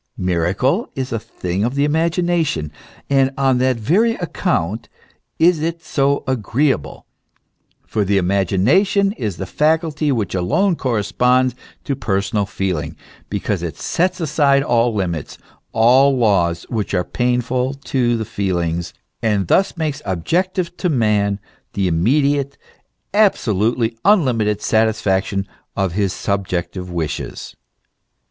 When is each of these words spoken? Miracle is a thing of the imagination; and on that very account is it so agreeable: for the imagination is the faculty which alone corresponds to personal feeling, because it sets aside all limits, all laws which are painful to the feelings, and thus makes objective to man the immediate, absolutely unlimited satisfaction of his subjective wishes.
Miracle 0.17 0.89
is 0.95 1.11
a 1.11 1.19
thing 1.19 1.63
of 1.63 1.75
the 1.75 1.85
imagination; 1.85 2.71
and 3.07 3.29
on 3.37 3.59
that 3.59 3.77
very 3.77 4.13
account 4.15 4.89
is 5.37 5.59
it 5.59 5.83
so 5.83 6.23
agreeable: 6.25 7.05
for 7.85 8.03
the 8.03 8.17
imagination 8.17 9.11
is 9.11 9.37
the 9.37 9.45
faculty 9.45 10.11
which 10.11 10.33
alone 10.33 10.75
corresponds 10.75 11.53
to 11.83 11.95
personal 11.95 12.47
feeling, 12.47 12.95
because 13.29 13.61
it 13.61 13.77
sets 13.77 14.19
aside 14.19 14.63
all 14.63 14.91
limits, 14.91 15.37
all 15.71 16.17
laws 16.17 16.63
which 16.67 16.95
are 16.95 17.03
painful 17.03 17.75
to 17.75 18.17
the 18.17 18.25
feelings, 18.25 18.95
and 19.21 19.49
thus 19.49 19.77
makes 19.77 20.01
objective 20.03 20.75
to 20.77 20.89
man 20.89 21.39
the 21.73 21.87
immediate, 21.87 22.57
absolutely 23.13 23.95
unlimited 24.03 24.63
satisfaction 24.63 25.47
of 25.75 25.91
his 25.93 26.11
subjective 26.11 26.89
wishes. 26.89 27.55